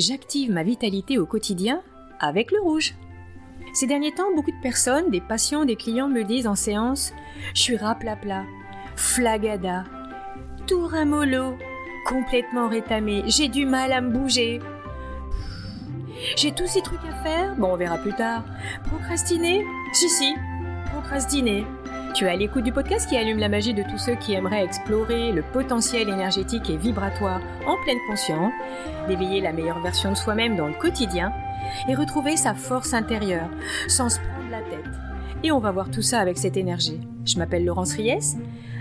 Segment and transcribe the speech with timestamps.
[0.00, 1.82] J'active ma vitalité au quotidien
[2.20, 2.94] avec le rouge.
[3.74, 7.12] Ces derniers temps, beaucoup de personnes, des patients, des clients me disent en séance
[7.54, 8.46] Je suis raplapla,
[8.96, 9.84] flagada,
[10.66, 11.54] tout ramollo,
[12.06, 14.60] complètement rétamé, j'ai du mal à me bouger.
[16.34, 18.42] J'ai tous ces trucs à faire Bon, on verra plus tard.
[18.84, 19.66] Procrastiner?
[19.92, 20.34] Si, si,
[20.94, 21.66] procrastiner.
[22.14, 25.30] Tu à l'écoute du podcast qui allume la magie de tous ceux qui aimeraient explorer
[25.30, 28.52] le potentiel énergétique et vibratoire en pleine conscience,
[29.06, 31.32] d'éveiller la meilleure version de soi-même dans le quotidien
[31.88, 33.48] et retrouver sa force intérieure
[33.86, 34.90] sans se prendre la tête.
[35.44, 37.00] Et on va voir tout ça avec cette énergie.
[37.24, 38.36] Je m'appelle Laurence Ries,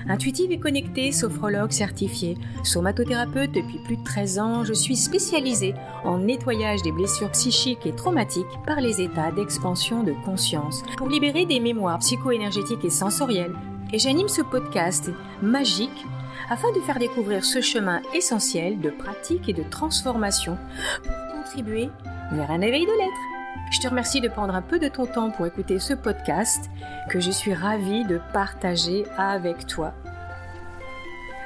[0.08, 4.64] intuitive et connectée, sophrologue certifiée, somatothérapeute depuis plus de 13 ans.
[4.64, 10.14] Je suis spécialisée en nettoyage des blessures psychiques et traumatiques par les états d'expansion de
[10.26, 13.56] conscience pour libérer des mémoires psycho-énergétiques et sensorielles.
[13.92, 16.06] Et j'anime ce podcast magique
[16.50, 20.58] afin de faire découvrir ce chemin essentiel de pratique et de transformation
[21.04, 21.90] pour contribuer
[22.32, 23.39] vers un éveil de l'être.
[23.72, 26.70] Je te remercie de prendre un peu de ton temps pour écouter ce podcast
[27.10, 29.94] que je suis ravie de partager avec toi.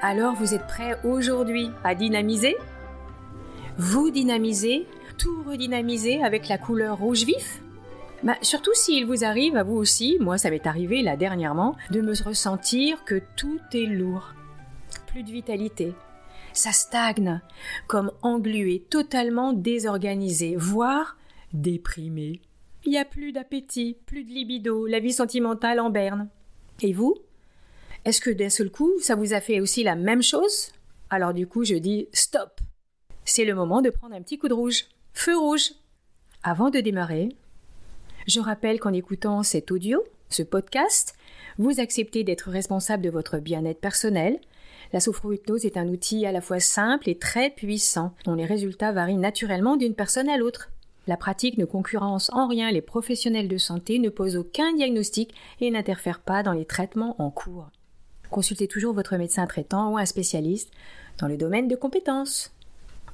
[0.02, 2.56] Alors vous êtes prêts aujourd'hui à dynamiser?
[3.78, 7.62] Vous dynamisez, tout redynamiser avec la couleur rouge vif?
[8.24, 12.00] Bah, surtout s'il vous arrive à vous aussi, moi ça m'est arrivé là dernièrement, de
[12.00, 14.34] me ressentir que tout est lourd.
[15.08, 15.94] Plus de vitalité,
[16.54, 17.42] ça stagne,
[17.88, 21.18] comme englué, totalement désorganisé, voire
[21.54, 22.42] déprimé.
[22.86, 26.30] Il n'y a plus d'appétit, plus de libido, la vie sentimentale en berne.
[26.82, 27.16] Et vous?
[28.06, 30.72] Est-ce que d'un seul coup, ça vous a fait aussi la même chose?
[31.10, 32.60] Alors du coup, je dis stop.
[33.24, 34.86] C'est le moment de prendre un petit coup de rouge.
[35.14, 35.72] Feu rouge.
[36.44, 37.30] Avant de démarrer,
[38.28, 41.16] je rappelle qu'en écoutant cet audio, ce podcast,
[41.58, 44.40] vous acceptez d'être responsable de votre bien-être personnel,
[44.92, 48.92] la sophrohypnose est un outil à la fois simple et très puissant, dont les résultats
[48.92, 50.73] varient naturellement d'une personne à l'autre.
[51.06, 55.70] La pratique ne concurrence en rien les professionnels de santé, ne pose aucun diagnostic et
[55.70, 57.70] n'interfère pas dans les traitements en cours.
[58.30, 60.72] Consultez toujours votre médecin traitant ou un spécialiste
[61.20, 62.54] dans le domaine de compétences.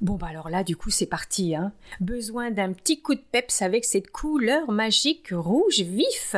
[0.01, 1.73] Bon bah alors là du coup c'est parti hein.
[1.99, 6.35] Besoin d'un petit coup de peps avec cette couleur magique rouge vif.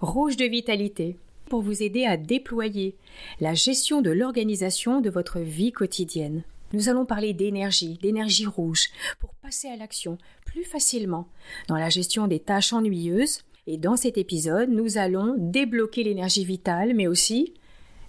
[0.00, 1.16] Rouge de vitalité
[1.48, 2.96] pour vous aider à déployer
[3.40, 6.42] la gestion de l'organisation de votre vie quotidienne.
[6.72, 8.88] Nous allons parler d'énergie, d'énergie rouge,
[9.20, 11.28] pour passer à l'action plus facilement
[11.68, 13.40] dans la gestion des tâches ennuyeuses.
[13.68, 17.54] Et dans cet épisode, nous allons débloquer l'énergie vitale, mais aussi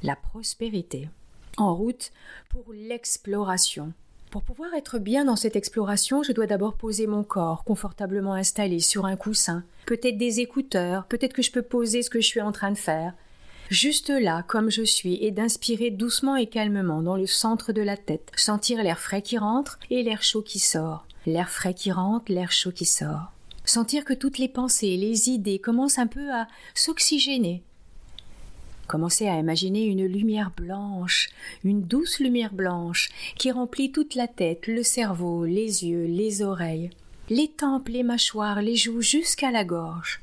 [0.04, 1.10] la prospérité.
[1.58, 2.12] En route
[2.50, 3.94] pour l'exploration.
[4.32, 8.80] Pour pouvoir être bien dans cette exploration, je dois d'abord poser mon corps confortablement installé
[8.80, 12.42] sur un coussin, peut-être des écouteurs, peut-être que je peux poser ce que je suis
[12.42, 13.14] en train de faire,
[13.70, 17.98] juste là comme je suis et d'inspirer doucement et calmement dans le centre de la
[17.98, 22.32] tête, sentir l'air frais qui rentre et l'air chaud qui sort, l'air frais qui rentre,
[22.32, 23.32] l'air chaud qui sort.
[23.66, 27.64] Sentir que toutes les pensées, les idées commencent un peu à s'oxygéner.
[28.88, 31.28] Commencer à imaginer une lumière blanche,
[31.66, 36.92] une douce lumière blanche qui remplit toute la tête, le cerveau, les yeux, les oreilles,
[37.30, 40.22] les tempes, les mâchoires, les joues jusqu'à la gorge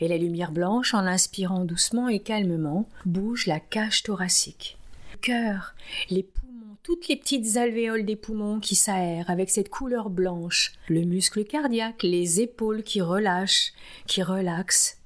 [0.00, 4.78] et la lumière blanche, en inspirant doucement et calmement, bouge la cage thoracique.
[5.12, 5.74] Le cœur,
[6.10, 11.02] les poumons, toutes les petites alvéoles des poumons qui s'aèrent avec cette couleur blanche, le
[11.02, 13.72] muscle cardiaque, les épaules qui relâchent,
[14.06, 14.98] qui relaxent,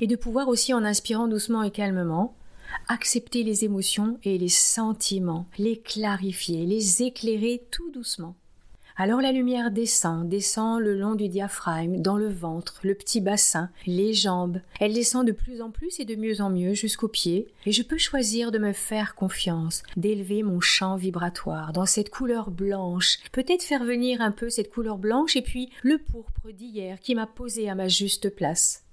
[0.00, 2.34] et de pouvoir aussi en inspirant doucement et calmement,
[2.88, 8.34] accepter les émotions et les sentiments, les clarifier, les éclairer tout doucement.
[8.98, 13.68] Alors la lumière descend, descend le long du diaphragme, dans le ventre, le petit bassin,
[13.86, 14.62] les jambes.
[14.80, 17.82] Elle descend de plus en plus et de mieux en mieux jusqu'aux pieds, et je
[17.82, 23.62] peux choisir de me faire confiance, d'élever mon champ vibratoire dans cette couleur blanche, peut-être
[23.62, 27.68] faire venir un peu cette couleur blanche et puis le pourpre d'hier qui m'a posé
[27.68, 28.85] à ma juste place.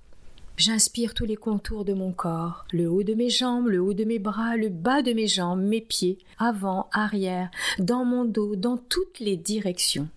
[0.55, 4.03] J'inspire tous les contours de mon corps, le haut de mes jambes, le haut de
[4.03, 7.49] mes bras, le bas de mes jambes, mes pieds, avant, arrière,
[7.79, 10.07] dans mon dos, dans toutes les directions.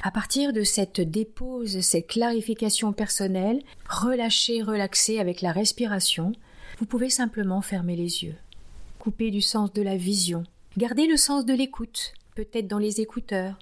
[0.00, 6.32] À partir de cette dépose, cette clarification personnelle, relâchez, relaxez avec la respiration,
[6.78, 8.36] vous pouvez simplement fermer les yeux.
[9.00, 10.44] Couper du sens de la vision.
[10.78, 13.58] Gardez le sens de l'écoute, peut-être dans les écouteurs,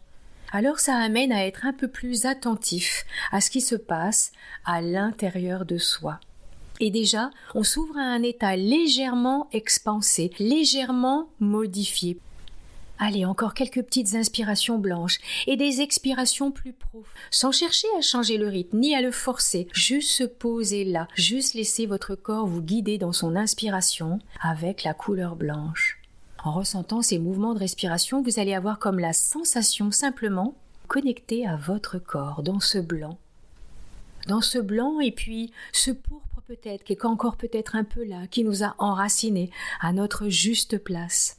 [0.53, 4.33] alors ça amène à être un peu plus attentif à ce qui se passe
[4.65, 6.21] à l'intérieur de soi.
[6.81, 12.19] Et déjà, on s'ouvre à un état légèrement expansé, légèrement modifié.
[12.99, 18.37] Allez, encore quelques petites inspirations blanches et des expirations plus profondes, sans chercher à changer
[18.37, 22.61] le rythme ni à le forcer, juste se poser là, juste laisser votre corps vous
[22.61, 26.00] guider dans son inspiration avec la couleur blanche.
[26.43, 30.55] En ressentant ces mouvements de respiration, vous allez avoir comme la sensation simplement
[30.89, 33.19] connecter à votre corps dans ce blanc.
[34.27, 38.27] Dans ce blanc et puis ce pourpre peut-être qui est encore peut-être un peu là,
[38.27, 39.51] qui nous a enracinés
[39.81, 41.39] à notre juste place.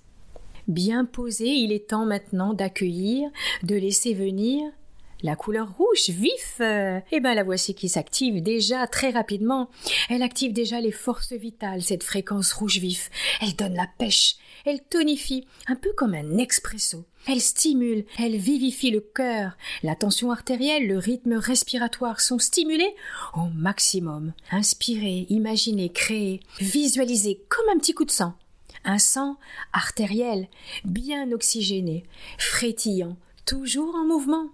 [0.67, 3.29] Bien posé, il est temps maintenant d'accueillir,
[3.63, 4.71] de laisser venir
[5.23, 9.69] la couleur rouge vif, eh ben la voici qui s'active déjà très rapidement.
[10.09, 13.09] Elle active déjà les forces vitales, cette fréquence rouge vif.
[13.41, 14.35] Elle donne la pêche,
[14.65, 17.05] elle tonifie, un peu comme un expresso.
[17.27, 19.55] Elle stimule, elle vivifie le cœur.
[19.83, 22.95] La tension artérielle, le rythme respiratoire sont stimulés
[23.35, 24.33] au maximum.
[24.51, 28.33] Inspirez, imaginez, créez, visualisez comme un petit coup de sang.
[28.83, 29.37] Un sang
[29.73, 30.47] artériel,
[30.83, 32.03] bien oxygéné,
[32.39, 34.49] frétillant, toujours en mouvement.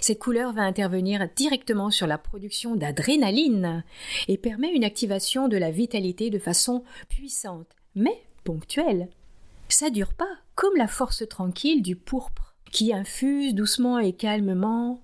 [0.00, 3.82] Cette couleur va intervenir directement sur la production d'adrénaline
[4.28, 9.08] et permet une activation de la vitalité de façon puissante, mais ponctuelle.
[9.68, 15.00] Ça dure pas, comme la force tranquille du pourpre, qui infuse doucement et calmement.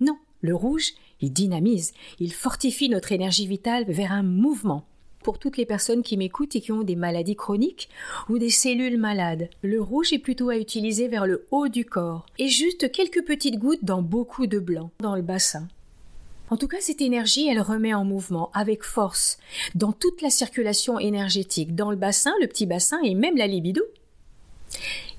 [0.00, 4.86] Non, le rouge, il dynamise, il fortifie notre énergie vitale vers un mouvement
[5.28, 7.90] pour toutes les personnes qui m'écoutent et qui ont des maladies chroniques
[8.30, 9.50] ou des cellules malades.
[9.60, 13.58] Le rouge est plutôt à utiliser vers le haut du corps et juste quelques petites
[13.58, 15.68] gouttes dans beaucoup de blanc dans le bassin.
[16.48, 19.36] En tout cas, cette énergie, elle remet en mouvement avec force
[19.74, 23.82] dans toute la circulation énergétique, dans le bassin, le petit bassin et même la libido.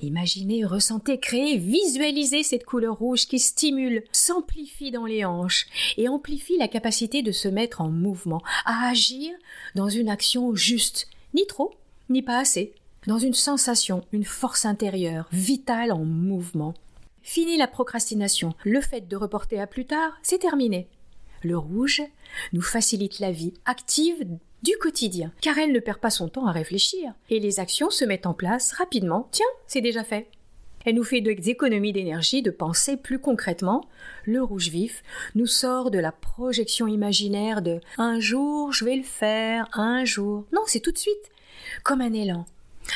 [0.01, 5.68] Imaginez, ressentez, créez, visualisez cette couleur rouge qui stimule, s'amplifie dans les hanches
[5.98, 9.31] et amplifie la capacité de se mettre en mouvement, à agir
[9.75, 11.74] dans une action juste, ni trop,
[12.10, 12.74] ni pas assez,
[13.07, 16.74] dans une sensation, une force intérieure, vitale en mouvement.
[17.22, 20.88] Fini la procrastination, le fait de reporter à plus tard, c'est terminé.
[21.44, 22.01] Le rouge
[22.54, 24.25] nous facilite la vie active
[24.63, 28.06] du quotidien, car elle ne perd pas son temps à réfléchir, et les actions se
[28.06, 29.27] mettent en place rapidement.
[29.31, 30.27] Tiens, c'est déjà fait.
[30.85, 33.85] Elle nous fait des économies d'énergie de penser plus concrètement.
[34.23, 35.03] Le rouge vif
[35.35, 40.45] nous sort de la projection imaginaire de un jour je vais le faire, un jour.
[40.53, 41.31] Non, c'est tout de suite.
[41.83, 42.45] Comme un élan,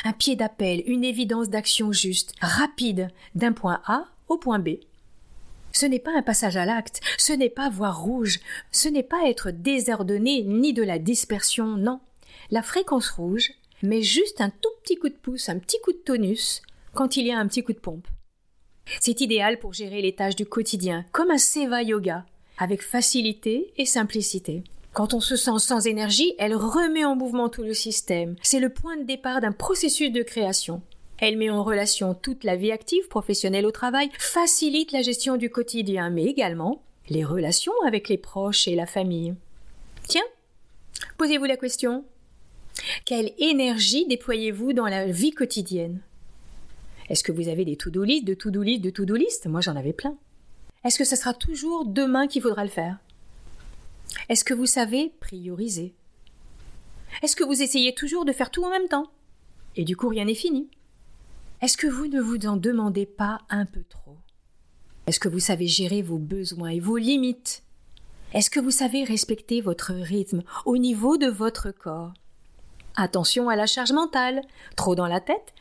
[0.04, 4.70] un pied d'appel, une évidence d'action juste, rapide, d'un point A au point B.
[5.74, 8.38] Ce n'est pas un passage à l'acte, ce n'est pas voir rouge,
[8.70, 11.98] ce n'est pas être désordonné ni de la dispersion, non.
[12.52, 13.50] La fréquence rouge
[13.82, 16.62] met juste un tout petit coup de pouce, un petit coup de tonus
[16.94, 18.06] quand il y a un petit coup de pompe.
[19.00, 22.24] C'est idéal pour gérer les tâches du quotidien, comme un Seva Yoga,
[22.56, 24.62] avec facilité et simplicité.
[24.92, 28.36] Quand on se sent sans énergie, elle remet en mouvement tout le système.
[28.42, 30.82] C'est le point de départ d'un processus de création.
[31.18, 35.50] Elle met en relation toute la vie active, professionnelle au travail, facilite la gestion du
[35.50, 39.34] quotidien, mais également les relations avec les proches et la famille.
[40.08, 40.24] Tiens,
[41.18, 42.04] posez-vous la question.
[43.04, 46.00] Quelle énergie déployez-vous dans la vie quotidienne?
[47.08, 49.46] Est-ce que vous avez des to-do list, de to-do list, de to-do list?
[49.46, 50.16] Moi j'en avais plein.
[50.84, 52.98] Est-ce que ce sera toujours demain qu'il faudra le faire?
[54.28, 55.94] Est-ce que vous savez prioriser?
[57.22, 59.10] Est-ce que vous essayez toujours de faire tout en même temps?
[59.76, 60.68] Et du coup rien n'est fini
[61.62, 64.18] est-ce que vous ne vous en demandez pas un peu trop?
[65.06, 67.62] Est-ce que vous savez gérer vos besoins et vos limites?
[68.32, 72.12] Est-ce que vous savez respecter votre rythme au niveau de votre corps?
[72.96, 74.42] Attention à la charge mentale,
[74.76, 75.54] trop dans la tête?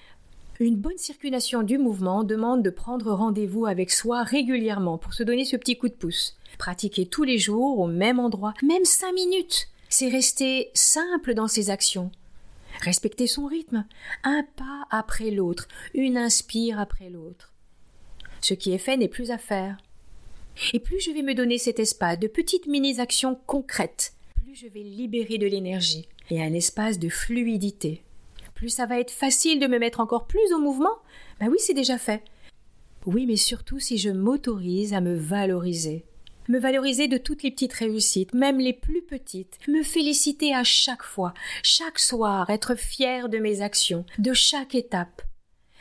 [0.59, 5.45] Une bonne circulation du mouvement demande de prendre rendez-vous avec soi régulièrement pour se donner
[5.45, 6.37] ce petit coup de pouce.
[6.57, 9.67] Pratiquer tous les jours au même endroit, même cinq minutes.
[9.89, 12.11] C'est rester simple dans ses actions,
[12.81, 13.85] Respecter son rythme,
[14.23, 17.53] un pas après l'autre, une inspire après l'autre.
[18.41, 19.77] Ce qui est fait n'est plus à faire.
[20.73, 24.13] Et plus je vais me donner cet espace de petites mini-actions concrètes,
[24.43, 28.03] plus je vais libérer de l'énergie et un espace de fluidité.
[28.53, 30.95] Plus ça va être facile de me mettre encore plus au mouvement.
[31.39, 32.23] Ben oui, c'est déjà fait.
[33.05, 36.05] Oui, mais surtout si je m'autorise à me valoriser,
[36.47, 41.03] me valoriser de toutes les petites réussites, même les plus petites, me féliciter à chaque
[41.03, 45.21] fois, chaque soir, être fier de mes actions, de chaque étape.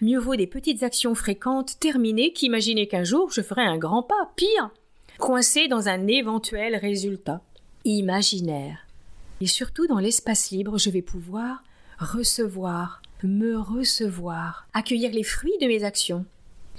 [0.01, 4.33] Mieux vaut des petites actions fréquentes terminées qu'imaginer qu'un jour je ferai un grand pas,
[4.37, 4.71] pire,
[5.19, 7.43] coincé dans un éventuel résultat
[7.85, 8.87] imaginaire.
[9.41, 11.63] Et surtout dans l'espace libre, je vais pouvoir
[11.99, 16.25] recevoir, me recevoir, accueillir les fruits de mes actions,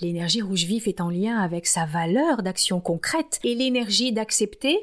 [0.04, 4.78] L'énergie rouge vif est en lien avec sa valeur d'action concrète et l'énergie d'accepter,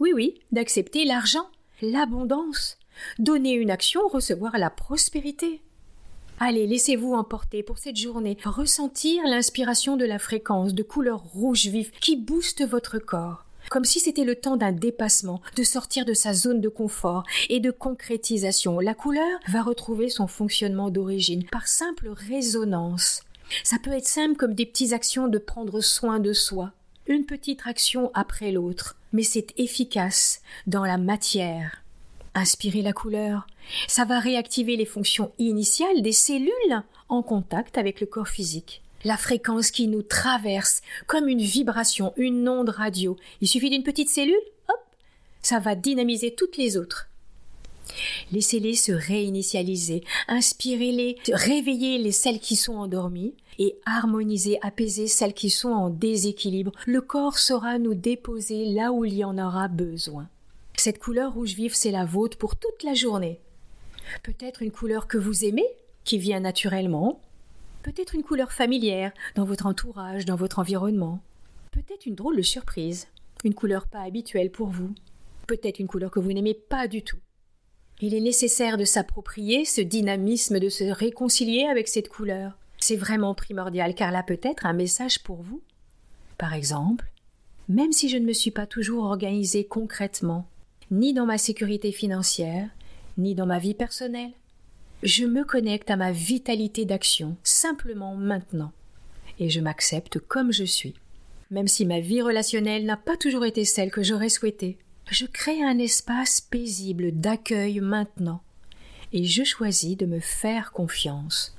[0.00, 1.46] oui oui, d'accepter l'argent,
[1.80, 2.76] l'abondance,
[3.18, 5.62] donner une action, recevoir la prospérité.
[6.40, 11.90] Allez, laissez-vous emporter pour cette journée, ressentir l'inspiration de la fréquence de couleur rouge vif
[11.92, 16.34] qui booste votre corps, comme si c'était le temps d'un dépassement, de sortir de sa
[16.34, 18.78] zone de confort et de concrétisation.
[18.78, 23.22] La couleur va retrouver son fonctionnement d'origine par simple résonance
[23.62, 26.72] ça peut être simple comme des petites actions de prendre soin de soi,
[27.06, 31.82] une petite action après l'autre, mais c'est efficace dans la matière.
[32.34, 33.46] Inspirez la couleur,
[33.86, 38.82] ça va réactiver les fonctions initiales des cellules en contact avec le corps physique.
[39.04, 43.16] La fréquence qui nous traverse comme une vibration, une onde radio.
[43.40, 44.34] Il suffit d'une petite cellule,
[44.68, 44.80] hop,
[45.42, 47.08] ça va dynamiser toutes les autres.
[48.32, 55.50] Laissez-les se réinitialiser, inspirez-les, réveillez les celles qui sont endormies et harmonisez, apaisez celles qui
[55.50, 56.72] sont en déséquilibre.
[56.86, 60.28] Le corps saura nous déposer là où il y en aura besoin.
[60.76, 63.38] Cette couleur rouge vif, c'est la vôtre pour toute la journée.
[64.22, 65.66] Peut-être une couleur que vous aimez,
[66.04, 67.20] qui vient naturellement.
[67.82, 71.20] Peut-être une couleur familière, dans votre entourage, dans votre environnement.
[71.70, 73.08] Peut-être une drôle de surprise,
[73.44, 74.94] une couleur pas habituelle pour vous.
[75.46, 77.18] Peut-être une couleur que vous n'aimez pas du tout.
[78.00, 82.58] Il est nécessaire de s'approprier ce dynamisme, de se réconcilier avec cette couleur.
[82.78, 85.62] C'est vraiment primordial car là peut être un message pour vous.
[86.36, 87.06] Par exemple,
[87.68, 90.46] même si je ne me suis pas toujours organisée concrètement,
[90.90, 92.68] ni dans ma sécurité financière,
[93.16, 94.32] ni dans ma vie personnelle,
[95.02, 98.72] je me connecte à ma vitalité d'action simplement maintenant,
[99.38, 100.94] et je m'accepte comme je suis.
[101.50, 104.78] Même si ma vie relationnelle n'a pas toujours été celle que j'aurais souhaité,
[105.10, 108.42] je crée un espace paisible d'accueil maintenant,
[109.12, 111.54] et je choisis de me faire confiance.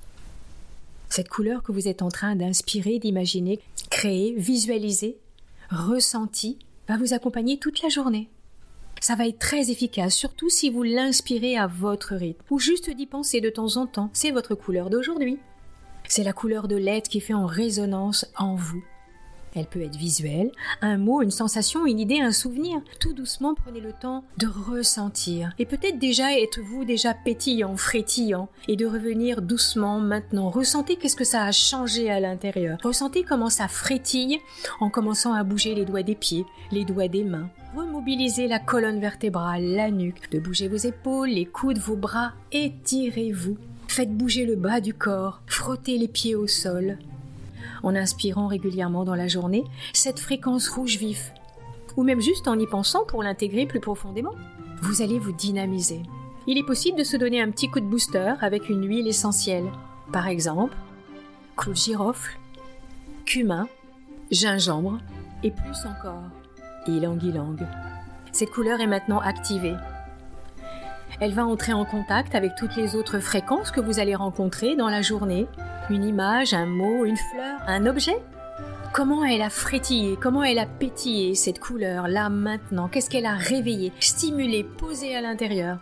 [1.09, 3.59] Cette couleur que vous êtes en train d'inspirer, d'imaginer,
[3.89, 5.17] créer, visualiser,
[5.69, 6.55] ressentir,
[6.87, 8.29] va vous accompagner toute la journée.
[8.99, 13.05] Ça va être très efficace, surtout si vous l'inspirez à votre rythme, ou juste d'y
[13.05, 14.09] penser de temps en temps.
[14.13, 15.37] C'est votre couleur d'aujourd'hui.
[16.07, 18.83] C'est la couleur de l'être qui fait en résonance en vous.
[19.55, 22.81] Elle peut être visuelle, un mot, une sensation, une idée, un souvenir.
[22.99, 25.53] Tout doucement, prenez le temps de ressentir.
[25.59, 30.49] Et peut-être déjà êtes-vous déjà pétillant, frétillant, et de revenir doucement maintenant.
[30.49, 32.77] Ressentez qu'est-ce que ça a changé à l'intérieur.
[32.83, 34.39] Ressentez comment ça frétille
[34.81, 37.49] en commençant à bouger les doigts des pieds, les doigts des mains.
[37.75, 43.57] Remobilisez la colonne vertébrale, la nuque, de bouger vos épaules, les coudes, vos bras, étirez-vous.
[43.87, 46.97] Faites bouger le bas du corps, frottez les pieds au sol,
[47.83, 49.63] en inspirant régulièrement dans la journée
[49.93, 51.33] cette fréquence rouge vif,
[51.97, 54.33] ou même juste en y pensant pour l'intégrer plus profondément.
[54.81, 56.01] Vous allez vous dynamiser.
[56.47, 59.71] Il est possible de se donner un petit coup de booster avec une huile essentielle.
[60.11, 60.75] Par exemple,
[61.55, 62.37] clou de girofle,
[63.25, 63.67] cumin,
[64.31, 64.99] gingembre
[65.43, 66.23] et plus encore,
[66.87, 67.57] ylang-ylang.
[68.31, 69.75] Cette couleur est maintenant activée.
[71.19, 74.89] Elle va entrer en contact avec toutes les autres fréquences que vous allez rencontrer dans
[74.89, 75.47] la journée.
[75.89, 78.17] Une image, un mot, une fleur, un objet.
[78.93, 82.87] Comment elle a frétillé, comment elle a pétillé cette couleur là maintenant?
[82.87, 85.79] Qu'est-ce qu'elle a réveillé, stimulé, posé à l'intérieur?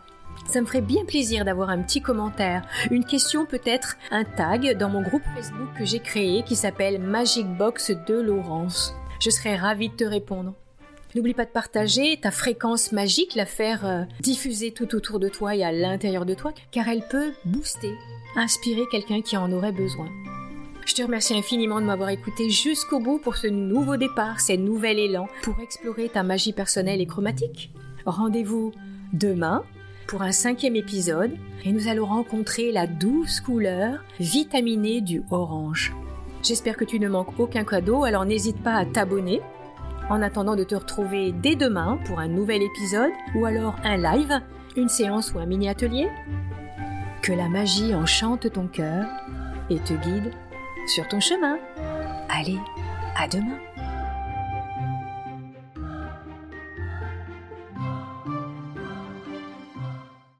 [0.48, 4.90] Ça me ferait bien plaisir d'avoir un petit commentaire, une question peut-être, un tag dans
[4.90, 8.96] mon groupe Facebook que j'ai créé qui s'appelle Magic Box de Laurence.
[9.20, 10.54] Je serais ravie de te répondre.
[11.16, 15.56] N'oublie pas de partager ta fréquence magique, la faire euh, diffuser tout autour de toi
[15.56, 17.94] et à l'intérieur de toi, car elle peut booster
[18.36, 20.08] inspirer quelqu'un qui en aurait besoin.
[20.86, 25.00] Je te remercie infiniment de m'avoir écouté jusqu'au bout pour ce nouveau départ, ce nouvel
[25.00, 27.72] élan pour explorer ta magie personnelle et chromatique.
[28.06, 28.74] Rendez-vous
[29.14, 29.64] demain
[30.08, 31.32] pour un cinquième épisode
[31.64, 35.94] et nous allons rencontrer la douce couleur vitaminée du orange.
[36.44, 39.42] J'espère que tu ne manques aucun cadeau, alors n'hésite pas à t'abonner.
[40.10, 44.42] En attendant de te retrouver dès demain pour un nouvel épisode ou alors un live,
[44.76, 46.10] une séance ou un mini atelier,
[47.22, 49.06] que la magie enchante ton cœur
[49.70, 50.32] et te guide
[50.88, 51.58] sur ton chemin.
[52.30, 52.60] Allez,
[53.18, 53.60] à demain